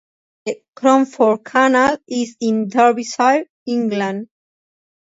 [0.47, 4.29] The Cromford canal is in Derbyshire, England.